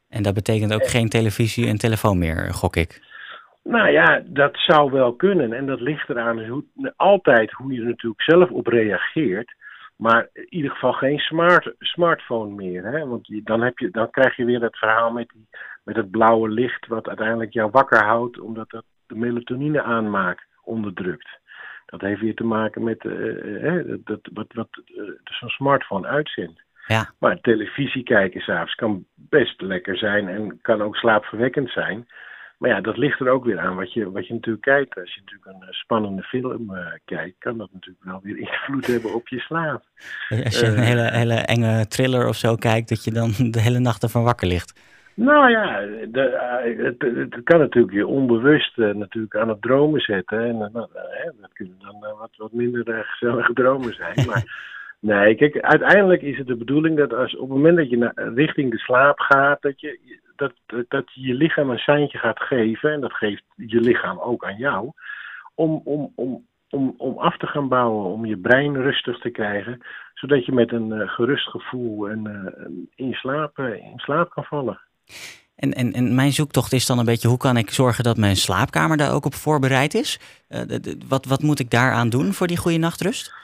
En 0.09 0.23
dat 0.23 0.35
betekent 0.35 0.75
ook 0.75 0.87
geen 0.87 1.09
televisie 1.09 1.67
en 1.67 1.79
telefoon 1.79 2.19
meer, 2.19 2.53
gok 2.53 2.77
ik. 2.77 3.14
Nou 3.65 3.89
ja, 3.89 4.23
dat 4.27 4.57
zou 4.57 4.91
wel 4.91 5.15
kunnen. 5.15 5.53
En 5.53 5.67
dat 5.67 5.81
ligt 5.81 6.09
eraan 6.09 6.47
hoe, 6.47 6.65
altijd 6.97 7.53
hoe 7.53 7.73
je 7.73 7.81
er 7.81 7.87
natuurlijk 7.87 8.23
zelf 8.23 8.51
op 8.51 8.67
reageert. 8.67 9.55
Maar 9.97 10.29
in 10.33 10.47
ieder 10.49 10.71
geval 10.71 10.93
geen 10.93 11.19
smart, 11.19 11.75
smartphone 11.79 12.55
meer. 12.55 12.85
Hè? 12.85 13.07
Want 13.07 13.27
je, 13.27 13.41
dan, 13.43 13.63
heb 13.63 13.79
je, 13.79 13.91
dan 13.91 14.11
krijg 14.11 14.37
je 14.37 14.45
weer 14.45 14.61
dat 14.61 14.77
verhaal 14.77 15.11
met, 15.11 15.29
die, 15.29 15.49
met 15.85 15.97
het 15.97 16.11
blauwe 16.11 16.49
licht, 16.49 16.87
wat 16.87 17.09
uiteindelijk 17.09 17.53
jou 17.53 17.71
wakker 17.71 18.05
houdt, 18.05 18.41
omdat 18.41 18.71
dat 18.71 18.85
de 19.07 19.15
melatonine 19.15 19.83
aanmaak 19.83 20.47
onderdrukt. 20.63 21.29
Dat 21.87 22.01
heeft 22.01 22.21
weer 22.21 22.35
te 22.35 22.45
maken 22.45 22.83
met 22.83 23.05
uh, 23.05 23.95
dat, 24.05 24.21
wat, 24.33 24.47
wat 24.53 24.69
uh, 24.87 25.03
zo'n 25.25 25.49
smartphone 25.49 26.07
uitzendt. 26.07 26.63
Ja. 26.87 27.11
Maar 27.19 27.41
televisie 27.41 28.03
kijken 28.03 28.41
s'avonds 28.41 28.75
kan 28.75 29.05
best 29.15 29.61
lekker 29.61 29.97
zijn 29.97 30.29
en 30.29 30.59
kan 30.61 30.83
ook 30.83 30.97
slaapverwekkend 30.97 31.71
zijn. 31.71 32.07
Maar 32.59 32.71
ja, 32.71 32.81
dat 32.81 32.97
ligt 32.97 33.21
er 33.21 33.29
ook 33.29 33.45
weer 33.45 33.59
aan 33.59 33.77
wat 33.77 33.93
je, 33.93 34.11
wat 34.11 34.27
je 34.27 34.35
natuurlijk 34.35 34.65
kijkt. 34.65 35.01
Als 35.01 35.15
je 35.15 35.21
natuurlijk 35.21 35.67
een 35.69 35.75
spannende 35.75 36.23
film 36.23 36.71
uh, 36.71 36.87
kijkt, 37.05 37.39
kan 37.39 37.59
dat 37.59 37.69
natuurlijk 37.73 38.05
wel 38.05 38.21
weer 38.23 38.39
invloed 38.39 38.87
hebben 38.87 39.15
op 39.15 39.29
je 39.29 39.39
slaap. 39.39 39.83
Als 40.45 40.61
je 40.61 40.67
een 40.67 40.79
hele, 40.79 41.11
hele 41.11 41.35
enge 41.35 41.87
thriller 41.87 42.29
of 42.29 42.37
zo 42.37 42.55
kijkt, 42.55 42.89
dat 42.89 43.05
je 43.05 43.13
dan 43.13 43.31
de 43.51 43.61
hele 43.61 43.79
nacht 43.79 44.03
ervan 44.03 44.25
wakker 44.25 44.47
ligt. 44.49 44.93
Nou 45.17 45.51
ja, 45.51 45.81
de, 46.11 46.39
het, 46.79 47.17
het, 47.17 47.43
kan 47.45 47.59
natuurlijk 47.59 47.95
je 47.95 48.07
onbewust 48.07 48.77
natuurlijk 48.77 49.37
aan 49.37 49.49
het 49.49 49.63
dromen 49.63 50.01
zetten. 50.01 50.39
En 50.39 50.57
uh, 50.57 50.73
dat 51.41 51.53
kunnen 51.53 51.79
dan 51.79 51.97
wat, 52.19 52.31
wat 52.37 52.53
minder 52.53 53.05
gezellige 53.05 53.53
dromen 53.53 53.95
zijn. 53.95 54.15
Maar 54.29 54.74
nee, 55.05 55.35
kijk, 55.35 55.61
uiteindelijk 55.61 56.23
is 56.23 56.39
het 56.39 56.47
de 56.47 56.57
bedoeling 56.57 56.97
dat 56.97 57.15
als 57.15 57.35
op 57.35 57.41
het 57.41 57.57
moment 57.57 57.77
dat 57.77 57.91
je 57.91 57.97
naar, 57.97 58.13
richting 58.15 58.71
de 58.71 58.79
slaap 58.79 59.19
gaat, 59.19 59.63
dat 59.63 59.81
je 59.81 60.23
dat, 60.37 60.53
dat 60.89 61.05
je 61.13 61.35
lichaam 61.35 61.71
een 61.71 61.79
seintje 61.79 62.19
gaat 62.19 62.41
geven, 62.41 62.93
en 62.93 63.01
dat 63.01 63.13
geeft 63.13 63.43
je 63.57 63.81
lichaam 63.81 64.19
ook 64.19 64.45
aan 64.45 64.57
jou, 64.57 64.91
om, 65.55 65.81
om, 65.85 66.13
om, 66.15 66.47
om, 66.71 66.95
om 66.99 67.19
af 67.19 67.37
te 67.37 67.47
gaan 67.47 67.69
bouwen, 67.69 68.05
om 68.05 68.27
je 68.27 68.37
brein 68.37 68.83
rustig 68.83 69.19
te 69.19 69.31
krijgen, 69.31 69.81
zodat 70.15 70.47
je 70.47 70.53
met 70.53 70.73
een 70.73 70.89
uh, 70.89 71.09
gerust 71.09 71.49
gevoel 71.49 72.09
en, 72.09 72.25
uh, 72.27 73.07
in, 73.07 73.13
slaap, 73.13 73.59
uh, 73.59 73.75
in 73.75 73.99
slaap 73.99 74.31
kan 74.31 74.45
vallen. 74.45 74.81
En, 75.57 75.73
en, 75.73 75.93
en 75.93 76.15
mijn 76.15 76.33
zoektocht 76.33 76.73
is 76.73 76.87
dan 76.87 76.99
een 76.99 77.05
beetje, 77.05 77.29
hoe 77.29 77.39
kan 77.39 77.57
ik 77.57 77.71
zorgen 77.71 78.05
dat 78.05 78.17
mijn 78.17 78.37
slaapkamer 78.37 78.97
daar 78.97 79.15
ook 79.15 79.25
op 79.25 79.35
voorbereid 79.35 79.95
is? 79.95 80.21
Wat, 81.09 81.25
wat 81.25 81.43
moet 81.43 81.61
ik 81.61 81.71
daaraan 81.71 82.09
doen 82.09 82.33
voor 82.33 82.47
die 82.47 82.57
goede 82.57 82.79
nachtrust? 82.79 83.35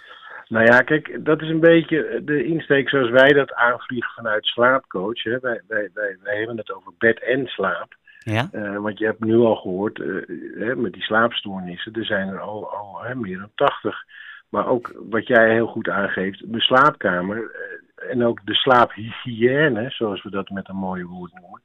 Nou 0.50 0.64
ja, 0.64 0.80
kijk, 0.80 1.24
dat 1.24 1.42
is 1.42 1.48
een 1.48 1.60
beetje 1.60 2.22
de 2.24 2.44
insteek 2.44 2.88
zoals 2.88 3.10
wij 3.10 3.32
dat 3.32 3.54
aanvliegen 3.54 4.12
vanuit 4.14 4.44
slaapcoach. 4.44 5.22
Hè. 5.22 5.38
Wij, 5.38 5.60
wij, 5.68 5.90
wij, 5.94 6.16
wij 6.22 6.36
hebben 6.36 6.56
het 6.56 6.72
over 6.72 6.92
bed 6.98 7.22
en 7.22 7.46
slaap. 7.46 7.96
Ja? 8.18 8.48
Uh, 8.52 8.76
want 8.76 8.98
je 8.98 9.04
hebt 9.04 9.24
nu 9.24 9.36
al 9.36 9.56
gehoord, 9.56 9.98
uh, 9.98 10.26
hè, 10.58 10.76
met 10.76 10.92
die 10.92 11.02
slaapstoornissen, 11.02 11.92
er 11.92 12.04
zijn 12.04 12.28
er 12.28 12.40
al, 12.40 12.70
al 12.70 13.02
hè, 13.02 13.14
meer 13.14 13.38
dan 13.38 13.50
80. 13.54 14.04
Maar 14.48 14.66
ook 14.66 14.94
wat 15.10 15.26
jij 15.26 15.52
heel 15.52 15.66
goed 15.66 15.88
aangeeft, 15.88 16.52
de 16.52 16.60
slaapkamer 16.60 17.36
uh, 17.36 18.10
en 18.10 18.24
ook 18.24 18.46
de 18.46 18.54
slaaphygiëne, 18.54 19.90
zoals 19.90 20.22
we 20.22 20.30
dat 20.30 20.50
met 20.50 20.68
een 20.68 20.76
mooie 20.76 21.06
woord 21.06 21.32
noemen, 21.32 21.62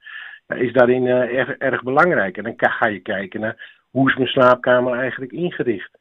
is 0.65 0.73
daarin 0.73 1.05
erg, 1.07 1.49
erg 1.49 1.83
belangrijk. 1.83 2.37
En 2.37 2.43
dan 2.43 2.53
ga 2.57 2.87
je 2.87 2.99
kijken 2.99 3.39
naar 3.39 3.83
hoe 3.91 4.09
is 4.09 4.15
mijn 4.15 4.29
slaapkamer 4.29 4.93
eigenlijk 4.93 5.31
ingericht. 5.31 5.97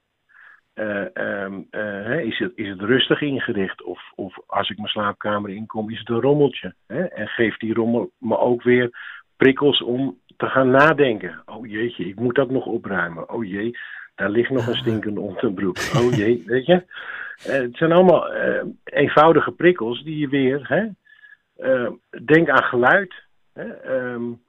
Uh, 0.75 1.05
um, 1.15 1.67
uh, 1.71 2.21
is, 2.21 2.39
het, 2.39 2.53
is 2.55 2.69
het 2.69 2.81
rustig 2.81 3.21
ingericht? 3.21 3.83
Of, 3.83 4.01
of 4.15 4.37
als 4.47 4.71
ik 4.71 4.77
mijn 4.77 4.89
slaapkamer 4.89 5.51
inkom, 5.51 5.91
is 5.91 5.99
het 5.99 6.09
een 6.09 6.21
rommeltje? 6.21 6.75
Hè? 6.87 7.05
En 7.05 7.29
geeft 7.29 7.61
die 7.61 7.75
rommel 7.75 8.11
me 8.19 8.39
ook 8.39 8.63
weer 8.63 8.91
prikkels 9.37 9.83
om 9.83 10.19
te 10.37 10.47
gaan 10.47 10.71
nadenken. 10.71 11.43
Oh 11.47 11.67
jeetje, 11.67 12.05
ik 12.05 12.21
moet 12.21 12.35
dat 12.35 12.51
nog 12.51 12.67
opruimen. 12.67 13.31
Oh 13.31 13.45
jee, 13.45 13.79
daar 14.15 14.31
ligt 14.31 14.51
nog 14.51 14.67
een 14.67 14.77
stinkende 14.77 15.21
onderbroek. 15.21 15.77
Oh 15.97 16.13
jee, 16.13 16.43
weet 16.47 16.67
je? 16.67 16.83
Uh, 17.47 17.53
het 17.53 17.77
zijn 17.77 17.93
allemaal 17.93 18.33
eenvoudige 18.85 19.51
prikkels 19.51 20.03
die 20.03 20.19
je 20.19 20.29
weer... 20.29 20.69
Hè? 20.69 20.87
denk 22.25 22.49
aan 22.49 22.65
geluid. 22.65 23.15
Hè? 23.53 23.95
Um, 24.13 24.43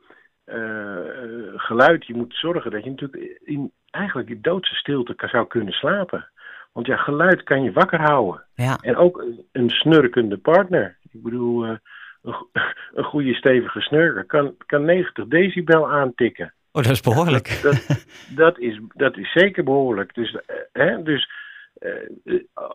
geluid, 1.55 2.05
je 2.05 2.13
moet 2.13 2.33
zorgen 2.35 2.71
dat 2.71 2.83
je 2.83 2.89
natuurlijk 2.89 3.39
in, 3.43 3.71
eigenlijk 3.89 4.29
in 4.29 4.41
doodse 4.41 4.75
stilte 4.75 5.13
zou 5.17 5.47
kunnen 5.47 5.73
slapen. 5.73 6.29
Want 6.75 6.87
ja, 6.87 6.97
geluid 6.97 7.43
kan 7.43 7.63
je 7.63 7.71
wakker 7.71 8.01
houden. 8.01 8.43
Ja. 8.55 8.77
En 8.81 8.95
ook 8.95 9.17
een, 9.17 9.45
een 9.51 9.69
snurkende 9.69 10.37
partner. 10.37 10.97
Ik 11.11 11.23
bedoel, 11.23 11.65
uh, 11.65 11.75
een, 12.23 12.35
een, 12.93 13.03
goede 13.03 13.33
stevige 13.33 13.81
snurker 13.81 14.25
kan, 14.25 14.55
kan 14.65 14.85
90 14.85 15.27
decibel 15.27 15.91
aantikken. 15.91 16.53
Oh, 16.71 16.83
dat 16.83 16.91
is 16.91 17.01
behoorlijk. 17.01 17.47
Ja, 17.47 17.61
dat, 17.61 17.87
dat, 17.87 18.05
dat, 18.43 18.59
is, 18.59 18.79
dat 18.93 19.17
is 19.17 19.31
zeker 19.31 19.63
behoorlijk. 19.63 20.13
Dus, 20.13 20.33
uh, 20.33 20.39
hè, 20.71 21.03
dus 21.03 21.29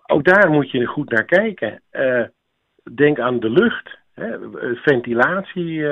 ook 0.07 0.25
daar 0.25 0.51
moet 0.51 0.71
je 0.71 0.87
goed 0.87 1.11
naar 1.11 1.25
kijken. 1.25 1.83
denk 2.95 3.19
aan 3.19 3.41
de 3.41 3.51
lucht. 3.51 3.99
Hè, 4.15 4.39
ventilatie 4.75 5.83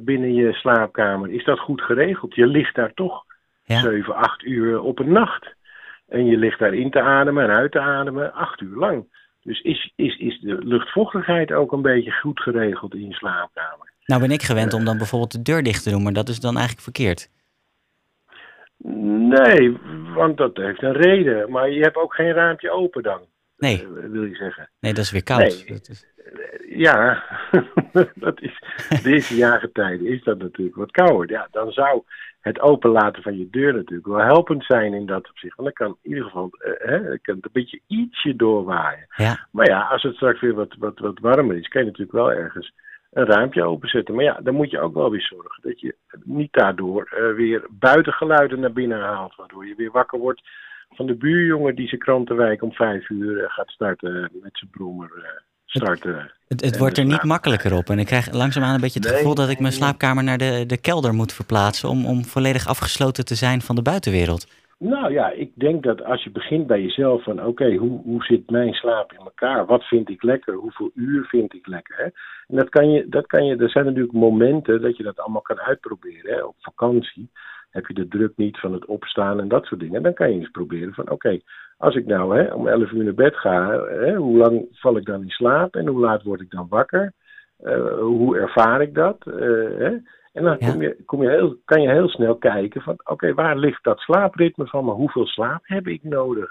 binnen 0.00 0.34
je 0.34 0.52
slaapkamer. 0.52 1.30
Is 1.30 1.44
dat 1.44 1.58
goed 1.58 1.80
geregeld? 1.80 2.34
Je 2.34 2.46
ligt 2.46 2.74
daar 2.74 2.94
toch 2.94 3.24
ja. 3.64 3.80
7, 3.80 4.14
8 4.14 4.42
uur 4.42 4.80
op 4.80 4.98
een 4.98 5.12
nacht. 5.12 5.54
En 6.08 6.26
je 6.26 6.36
ligt 6.36 6.58
daar 6.58 6.74
in 6.74 6.90
te 6.90 7.00
ademen 7.00 7.44
en 7.44 7.56
uit 7.56 7.72
te 7.72 7.80
ademen 7.80 8.32
8 8.32 8.60
uur 8.60 8.76
lang. 8.76 9.06
Dus 9.42 9.60
is, 9.60 9.92
is, 9.96 10.18
is 10.18 10.40
de 10.40 10.58
luchtvochtigheid 10.64 11.52
ook 11.52 11.72
een 11.72 11.82
beetje 11.82 12.10
goed 12.10 12.40
geregeld 12.40 12.94
in 12.94 13.08
je 13.08 13.14
slaapkamer? 13.14 13.92
Nou 14.04 14.20
ben 14.20 14.30
ik 14.30 14.42
gewend 14.42 14.72
om 14.72 14.84
dan 14.84 14.96
bijvoorbeeld 14.96 15.32
de 15.32 15.42
deur 15.42 15.62
dicht 15.62 15.82
te 15.82 15.90
doen, 15.90 16.02
maar 16.02 16.12
dat 16.12 16.28
is 16.28 16.40
dan 16.40 16.56
eigenlijk 16.56 16.82
verkeerd. 16.82 17.30
Nee, 18.76 19.78
want 20.14 20.36
dat 20.36 20.56
heeft 20.56 20.82
een 20.82 20.92
reden. 20.92 21.50
Maar 21.50 21.70
je 21.70 21.80
hebt 21.80 21.96
ook 21.96 22.14
geen 22.14 22.32
raampje 22.32 22.70
open 22.70 23.02
dan. 23.02 23.20
Nee. 23.56 23.88
wil 23.88 24.24
je 24.24 24.34
zeggen. 24.34 24.70
Nee, 24.80 24.94
dat 24.94 25.04
is 25.04 25.10
weer 25.10 25.22
koud. 25.22 25.40
Nee. 25.40 25.64
Dat 25.66 25.88
is... 25.88 26.13
Ja, 26.68 27.22
dat 28.14 28.40
is, 28.40 28.62
deze 29.02 29.36
jaargetijden 29.36 30.06
is 30.06 30.22
dat 30.22 30.38
natuurlijk 30.38 30.76
wat 30.76 30.90
kouder. 30.90 31.30
Ja, 31.30 31.48
dan 31.50 31.72
zou 31.72 32.02
het 32.40 32.60
openlaten 32.60 33.22
van 33.22 33.38
je 33.38 33.50
deur 33.50 33.74
natuurlijk 33.74 34.06
wel 34.06 34.20
helpend 34.20 34.64
zijn 34.64 34.94
in 34.94 35.06
dat 35.06 35.28
opzicht. 35.28 35.56
Want 35.56 35.68
dan 35.68 35.86
kan 35.86 35.96
in 36.02 36.10
ieder 36.10 36.24
geval 36.24 36.50
uh, 36.58 36.72
hè, 36.78 37.18
kan 37.18 37.36
het 37.36 37.44
een 37.44 37.50
beetje 37.52 37.80
ietsje 37.86 38.36
doorwaaien. 38.36 39.06
Ja. 39.16 39.46
Maar 39.50 39.68
ja, 39.68 39.80
als 39.80 40.02
het 40.02 40.14
straks 40.14 40.40
weer 40.40 40.54
wat, 40.54 40.74
wat, 40.78 40.98
wat 40.98 41.18
warmer 41.18 41.56
is, 41.56 41.68
kan 41.68 41.80
je 41.80 41.86
natuurlijk 41.86 42.16
wel 42.16 42.32
ergens 42.32 42.72
een 43.12 43.24
raampje 43.24 43.64
openzetten. 43.64 44.14
Maar 44.14 44.24
ja, 44.24 44.40
dan 44.42 44.54
moet 44.54 44.70
je 44.70 44.80
ook 44.80 44.94
wel 44.94 45.10
weer 45.10 45.22
zorgen 45.22 45.62
dat 45.62 45.80
je 45.80 45.94
niet 46.22 46.52
daardoor 46.52 47.12
uh, 47.18 47.34
weer 47.34 47.66
buitengeluiden 47.70 48.60
naar 48.60 48.72
binnen 48.72 49.00
haalt. 49.00 49.34
Waardoor 49.36 49.66
je 49.66 49.74
weer 49.74 49.90
wakker 49.90 50.18
wordt 50.18 50.42
van 50.90 51.06
de 51.06 51.14
buurjongen 51.14 51.74
die 51.74 51.88
zijn 51.88 52.00
krantenwijk 52.00 52.62
om 52.62 52.72
vijf 52.72 53.08
uur 53.08 53.36
uh, 53.36 53.50
gaat 53.50 53.70
starten 53.70 54.30
met 54.42 54.58
zijn 54.58 54.70
brommer. 54.70 55.42
Starten. 55.78 56.32
Het, 56.48 56.64
het 56.64 56.78
wordt 56.78 56.98
er 56.98 57.04
niet 57.04 57.22
makkelijker 57.22 57.76
op. 57.76 57.88
En 57.88 57.98
ik 57.98 58.06
krijg 58.06 58.32
langzaamaan 58.32 58.74
een 58.74 58.80
beetje 58.80 58.98
het 59.00 59.08
Nee, 59.08 59.16
gevoel 59.16 59.34
dat 59.34 59.48
ik 59.48 59.58
mijn 59.58 59.72
slaapkamer 59.72 60.24
naar 60.24 60.38
de, 60.38 60.64
de 60.66 60.80
kelder 60.80 61.14
moet 61.14 61.32
verplaatsen. 61.32 61.88
Om, 61.88 62.06
om 62.06 62.24
volledig 62.24 62.66
afgesloten 62.66 63.24
te 63.24 63.34
zijn 63.34 63.60
van 63.60 63.74
de 63.74 63.82
buitenwereld. 63.82 64.46
Nou 64.78 65.12
ja, 65.12 65.30
ik 65.30 65.50
denk 65.54 65.82
dat 65.82 66.04
als 66.04 66.24
je 66.24 66.30
begint 66.30 66.66
bij 66.66 66.82
jezelf 66.82 67.22
van 67.22 67.44
oké, 67.44 67.74
hoe, 67.74 68.00
hoe 68.04 68.24
zit 68.24 68.50
mijn 68.50 68.72
slaap 68.72 69.12
in 69.12 69.18
elkaar? 69.18 69.66
Wat 69.66 69.84
vind 69.84 70.08
ik 70.08 70.22
lekker? 70.22 70.54
Hoeveel 70.54 70.90
uur 70.94 71.24
vind 71.24 71.54
ik 71.54 71.66
lekker? 71.66 71.96
Hè? 71.96 72.04
En 72.48 72.56
dat 72.56 72.68
kan 72.68 72.90
je, 72.90 73.08
dat 73.08 73.26
kan 73.26 73.44
je, 73.44 73.56
er 73.56 73.70
zijn 73.70 73.84
natuurlijk 73.84 74.12
momenten 74.12 74.82
dat 74.82 74.96
je 74.96 75.02
dat 75.02 75.20
allemaal 75.20 75.42
kan 75.42 75.60
uitproberen. 75.60 76.34
Hè? 76.34 76.42
Op 76.42 76.54
vakantie 76.58 77.30
heb 77.74 77.86
je 77.86 77.94
de 77.94 78.08
druk 78.08 78.32
niet 78.36 78.58
van 78.60 78.72
het 78.72 78.84
opstaan 78.86 79.40
en 79.40 79.48
dat 79.48 79.64
soort 79.64 79.80
dingen. 79.80 80.02
Dan 80.02 80.14
kan 80.14 80.30
je 80.32 80.38
eens 80.40 80.50
proberen 80.50 80.94
van 80.94 81.10
oké, 81.10 81.40
als 81.76 81.94
ik 81.94 82.06
nou 82.06 82.38
hè, 82.38 82.52
om 82.54 82.68
11 82.68 82.90
uur 82.90 83.04
naar 83.04 83.14
bed 83.14 83.36
ga, 83.36 83.80
hè, 83.88 84.14
hoe 84.14 84.36
lang 84.36 84.66
val 84.72 84.96
ik 84.96 85.04
dan 85.04 85.22
in 85.22 85.28
slaap 85.30 85.74
en 85.74 85.86
hoe 85.86 86.00
laat 86.00 86.22
word 86.22 86.40
ik 86.40 86.50
dan 86.50 86.66
wakker? 86.68 87.12
Uh, 87.64 87.98
hoe 87.98 88.38
ervaar 88.38 88.82
ik 88.82 88.94
dat? 88.94 89.24
Uh, 89.26 89.34
hè? 89.78 89.96
En 90.32 90.42
dan 90.44 90.56
Ja. 90.58 90.70
kom 90.70 90.82
je, 90.82 91.02
kom 91.04 91.22
je 91.22 91.28
heel, 91.28 91.56
kan 91.64 91.82
je 91.82 91.88
heel 91.88 92.08
snel 92.08 92.36
kijken 92.36 92.80
van 92.82 92.96
oké, 93.04 93.34
waar 93.34 93.56
ligt 93.56 93.84
dat 93.84 93.98
slaapritme 93.98 94.66
van? 94.66 94.84
Maar 94.84 94.94
hoeveel 94.94 95.26
slaap 95.26 95.60
heb 95.62 95.86
ik 95.86 96.02
nodig? 96.02 96.50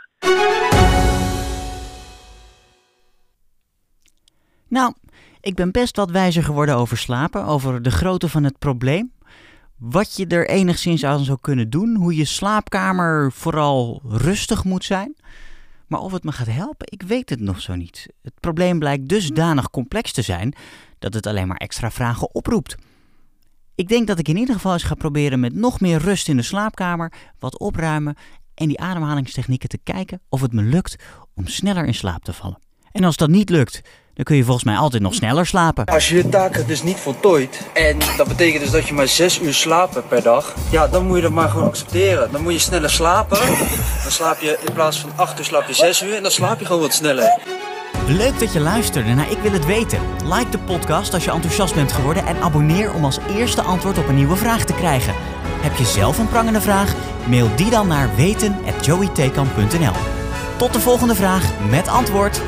Nou, 4.67 4.93
ik 5.41 5.55
ben 5.55 5.71
best 5.71 5.97
wat 5.97 6.11
wijzer 6.11 6.43
geworden 6.43 6.75
over 6.75 6.97
slapen, 6.97 7.45
over 7.45 7.81
de 7.81 7.91
grootte 7.91 8.29
van 8.29 8.43
het 8.43 8.59
probleem. 8.59 9.11
Wat 9.89 10.15
je 10.15 10.27
er 10.27 10.49
enigszins 10.49 11.05
aan 11.05 11.23
zou 11.23 11.37
kunnen 11.41 11.69
doen, 11.69 11.95
hoe 11.95 12.15
je 12.15 12.25
slaapkamer 12.25 13.31
vooral 13.31 14.01
rustig 14.07 14.63
moet 14.63 14.83
zijn. 14.83 15.15
Maar 15.87 15.99
of 15.99 16.11
het 16.11 16.23
me 16.23 16.31
gaat 16.31 16.47
helpen, 16.47 16.87
ik 16.89 17.01
weet 17.01 17.29
het 17.29 17.39
nog 17.39 17.61
zo 17.61 17.75
niet. 17.75 18.07
Het 18.21 18.33
probleem 18.39 18.79
blijkt 18.79 19.07
dusdanig 19.07 19.69
complex 19.69 20.11
te 20.11 20.21
zijn 20.21 20.55
dat 20.99 21.13
het 21.13 21.27
alleen 21.27 21.47
maar 21.47 21.57
extra 21.57 21.91
vragen 21.91 22.35
oproept. 22.35 22.75
Ik 23.75 23.87
denk 23.87 24.07
dat 24.07 24.19
ik 24.19 24.27
in 24.27 24.37
ieder 24.37 24.55
geval 24.55 24.73
eens 24.73 24.83
ga 24.83 24.95
proberen 24.95 25.39
met 25.39 25.53
nog 25.53 25.79
meer 25.79 25.97
rust 25.97 26.27
in 26.27 26.37
de 26.37 26.43
slaapkamer, 26.43 27.13
wat 27.39 27.59
opruimen 27.59 28.15
en 28.53 28.67
die 28.67 28.79
ademhalingstechnieken 28.79 29.69
te 29.69 29.79
kijken 29.83 30.21
of 30.29 30.41
het 30.41 30.53
me 30.53 30.61
lukt 30.61 30.95
om 31.33 31.47
sneller 31.47 31.85
in 31.85 31.95
slaap 31.95 32.23
te 32.23 32.33
vallen. 32.33 32.59
En 32.91 33.03
als 33.03 33.17
dat 33.17 33.29
niet 33.29 33.49
lukt, 33.49 33.81
dan 34.13 34.23
kun 34.23 34.35
je 34.35 34.43
volgens 34.43 34.65
mij 34.65 34.75
altijd 34.75 35.01
nog 35.01 35.13
sneller 35.13 35.45
slapen. 35.45 35.85
Als 35.85 36.09
je 36.09 36.15
je 36.15 36.29
taken 36.29 36.67
dus 36.67 36.83
niet 36.83 36.97
voltooit, 36.97 37.61
en 37.73 37.97
dat 38.17 38.27
betekent 38.27 38.61
dus 38.63 38.71
dat 38.71 38.87
je 38.87 38.93
maar 38.93 39.07
6 39.07 39.39
uur 39.39 39.53
slaapt 39.53 40.07
per 40.07 40.23
dag, 40.23 40.53
ja, 40.69 40.87
dan 40.87 41.05
moet 41.07 41.15
je 41.15 41.21
dat 41.21 41.31
maar 41.31 41.49
gewoon 41.49 41.67
accepteren. 41.67 42.31
Dan 42.31 42.41
moet 42.41 42.53
je 42.53 42.59
sneller 42.59 42.89
slapen. 42.89 43.37
Dan 44.03 44.11
slaap 44.11 44.39
je 44.39 44.59
in 44.65 44.73
plaats 44.73 44.99
van 44.99 45.11
8 45.15 45.39
uur 45.39 45.45
slaap 45.45 45.67
je 45.67 45.73
6 45.73 46.01
uur 46.01 46.15
en 46.15 46.21
dan 46.21 46.31
slaap 46.31 46.59
je 46.59 46.65
gewoon 46.65 46.81
wat 46.81 46.93
sneller. 46.93 47.39
Leuk 48.07 48.39
dat 48.39 48.53
je 48.53 48.59
luisterde 48.59 49.13
naar 49.13 49.31
Ik 49.31 49.37
Wil 49.37 49.51
Het 49.51 49.65
Weten. 49.65 49.99
Like 50.23 50.49
de 50.49 50.59
podcast 50.59 51.13
als 51.13 51.23
je 51.23 51.31
enthousiast 51.31 51.75
bent 51.75 51.91
geworden 51.91 52.25
en 52.25 52.41
abonneer 52.41 52.93
om 52.93 53.05
als 53.05 53.19
eerste 53.37 53.61
antwoord 53.61 53.97
op 53.97 54.07
een 54.07 54.15
nieuwe 54.15 54.35
vraag 54.35 54.65
te 54.65 54.73
krijgen. 54.73 55.13
Heb 55.61 55.75
je 55.75 55.85
zelf 55.85 56.17
een 56.17 56.29
prangende 56.29 56.61
vraag? 56.61 56.93
Mail 57.27 57.55
die 57.55 57.69
dan 57.69 57.87
naar 57.87 58.15
weten.joeytekan.nl 58.15 59.93
Tot 60.57 60.73
de 60.73 60.79
volgende 60.79 61.15
vraag 61.15 61.51
met 61.69 61.87
antwoord. 61.87 62.41